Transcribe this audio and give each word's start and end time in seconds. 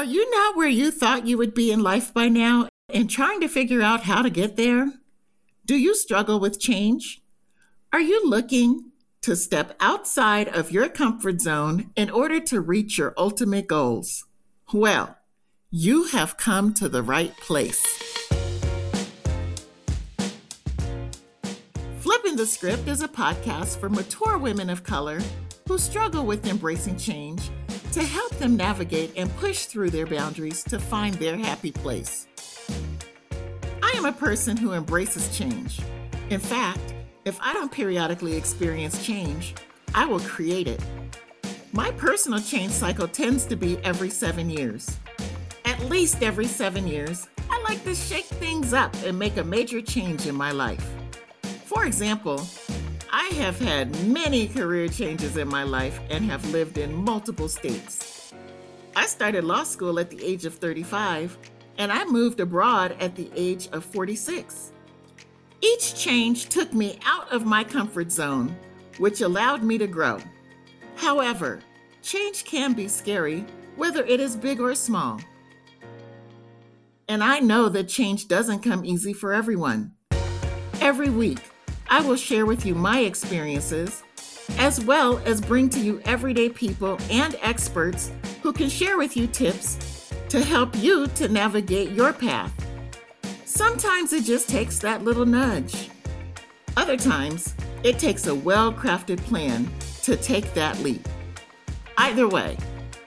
Are 0.00 0.04
you 0.04 0.30
not 0.30 0.56
where 0.56 0.66
you 0.66 0.90
thought 0.90 1.26
you 1.26 1.36
would 1.36 1.52
be 1.52 1.70
in 1.70 1.82
life 1.82 2.14
by 2.14 2.28
now 2.28 2.68
and 2.88 3.10
trying 3.10 3.38
to 3.42 3.48
figure 3.48 3.82
out 3.82 4.04
how 4.04 4.22
to 4.22 4.30
get 4.30 4.56
there? 4.56 4.94
Do 5.66 5.76
you 5.76 5.94
struggle 5.94 6.40
with 6.40 6.58
change? 6.58 7.20
Are 7.92 8.00
you 8.00 8.26
looking 8.26 8.92
to 9.20 9.36
step 9.36 9.76
outside 9.78 10.48
of 10.48 10.70
your 10.70 10.88
comfort 10.88 11.42
zone 11.42 11.90
in 11.96 12.08
order 12.08 12.40
to 12.40 12.62
reach 12.62 12.96
your 12.96 13.12
ultimate 13.18 13.66
goals? 13.66 14.24
Well, 14.72 15.18
you 15.70 16.04
have 16.04 16.38
come 16.38 16.72
to 16.76 16.88
the 16.88 17.02
right 17.02 17.36
place. 17.36 17.84
Flipping 21.98 22.36
the 22.36 22.46
Script 22.46 22.88
is 22.88 23.02
a 23.02 23.08
podcast 23.08 23.78
for 23.78 23.90
mature 23.90 24.38
women 24.38 24.70
of 24.70 24.82
color 24.82 25.20
who 25.68 25.76
struggle 25.76 26.24
with 26.24 26.46
embracing 26.46 26.96
change 26.96 27.50
to 27.92 28.02
help 28.02 28.30
them 28.36 28.56
navigate 28.56 29.12
and 29.16 29.34
push 29.36 29.66
through 29.66 29.90
their 29.90 30.06
boundaries 30.06 30.62
to 30.64 30.78
find 30.78 31.14
their 31.14 31.36
happy 31.36 31.72
place. 31.72 32.26
I 33.82 33.90
am 33.96 34.04
a 34.04 34.12
person 34.12 34.56
who 34.56 34.72
embraces 34.72 35.36
change. 35.36 35.80
In 36.30 36.38
fact, 36.38 36.94
if 37.24 37.38
I 37.42 37.52
don't 37.52 37.72
periodically 37.72 38.36
experience 38.36 39.04
change, 39.04 39.54
I 39.94 40.06
will 40.06 40.20
create 40.20 40.68
it. 40.68 40.80
My 41.72 41.90
personal 41.92 42.40
change 42.40 42.72
cycle 42.72 43.08
tends 43.08 43.44
to 43.46 43.56
be 43.56 43.78
every 43.78 44.10
seven 44.10 44.48
years. 44.48 44.98
At 45.64 45.80
least 45.86 46.22
every 46.22 46.46
seven 46.46 46.86
years, 46.86 47.28
I 47.50 47.60
like 47.62 47.82
to 47.84 47.94
shake 47.94 48.26
things 48.26 48.72
up 48.72 48.94
and 49.04 49.18
make 49.18 49.36
a 49.36 49.44
major 49.44 49.82
change 49.82 50.26
in 50.26 50.34
my 50.34 50.52
life. 50.52 50.88
For 51.64 51.84
example, 51.86 52.46
I 53.12 53.26
have 53.38 53.58
had 53.58 54.06
many 54.06 54.46
career 54.46 54.86
changes 54.86 55.36
in 55.36 55.48
my 55.48 55.64
life 55.64 55.98
and 56.10 56.24
have 56.26 56.48
lived 56.52 56.78
in 56.78 56.94
multiple 56.94 57.48
states. 57.48 58.32
I 58.94 59.06
started 59.06 59.42
law 59.42 59.64
school 59.64 59.98
at 59.98 60.10
the 60.10 60.24
age 60.24 60.44
of 60.44 60.54
35 60.54 61.36
and 61.78 61.90
I 61.90 62.04
moved 62.04 62.38
abroad 62.38 62.96
at 63.00 63.16
the 63.16 63.28
age 63.34 63.68
of 63.72 63.84
46. 63.84 64.70
Each 65.60 65.94
change 65.96 66.50
took 66.50 66.72
me 66.72 67.00
out 67.04 67.28
of 67.32 67.44
my 67.44 67.64
comfort 67.64 68.12
zone, 68.12 68.54
which 68.98 69.22
allowed 69.22 69.64
me 69.64 69.76
to 69.78 69.88
grow. 69.88 70.20
However, 70.94 71.60
change 72.02 72.44
can 72.44 72.74
be 72.74 72.86
scary, 72.86 73.44
whether 73.74 74.04
it 74.04 74.20
is 74.20 74.36
big 74.36 74.60
or 74.60 74.76
small. 74.76 75.20
And 77.08 77.24
I 77.24 77.40
know 77.40 77.68
that 77.70 77.88
change 77.88 78.28
doesn't 78.28 78.60
come 78.60 78.84
easy 78.84 79.12
for 79.12 79.32
everyone. 79.32 79.94
Every 80.80 81.10
week, 81.10 81.49
I 81.92 82.00
will 82.00 82.14
share 82.14 82.46
with 82.46 82.64
you 82.64 82.76
my 82.76 83.00
experiences, 83.00 84.04
as 84.58 84.82
well 84.84 85.18
as 85.26 85.40
bring 85.40 85.68
to 85.70 85.80
you 85.80 86.00
everyday 86.04 86.48
people 86.48 86.96
and 87.10 87.36
experts 87.42 88.12
who 88.42 88.52
can 88.52 88.68
share 88.68 88.96
with 88.96 89.16
you 89.16 89.26
tips 89.26 90.12
to 90.28 90.40
help 90.40 90.76
you 90.76 91.08
to 91.08 91.28
navigate 91.28 91.90
your 91.90 92.12
path. 92.12 92.54
Sometimes 93.44 94.12
it 94.12 94.22
just 94.22 94.48
takes 94.48 94.78
that 94.78 95.02
little 95.02 95.26
nudge. 95.26 95.90
Other 96.76 96.96
times, 96.96 97.54
it 97.82 97.98
takes 97.98 98.28
a 98.28 98.34
well 98.36 98.72
crafted 98.72 99.18
plan 99.24 99.68
to 100.02 100.16
take 100.16 100.54
that 100.54 100.78
leap. 100.78 101.08
Either 101.98 102.28
way, 102.28 102.56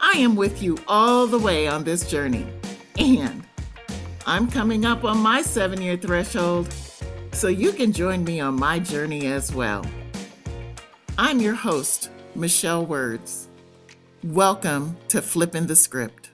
I 0.00 0.12
am 0.12 0.36
with 0.36 0.62
you 0.62 0.78
all 0.88 1.26
the 1.26 1.38
way 1.38 1.68
on 1.68 1.84
this 1.84 2.08
journey. 2.08 2.46
And 2.98 3.44
I'm 4.26 4.50
coming 4.50 4.86
up 4.86 5.04
on 5.04 5.18
my 5.18 5.42
seven 5.42 5.82
year 5.82 5.98
threshold 5.98 6.74
so 7.40 7.48
you 7.48 7.72
can 7.72 7.90
join 7.90 8.22
me 8.22 8.38
on 8.38 8.54
my 8.54 8.78
journey 8.78 9.24
as 9.24 9.50
well. 9.54 9.82
I'm 11.16 11.40
your 11.40 11.54
host, 11.54 12.10
Michelle 12.34 12.84
Words. 12.84 13.48
Welcome 14.22 14.98
to 15.08 15.22
Flipping 15.22 15.66
the 15.66 15.74
Script. 15.74 16.29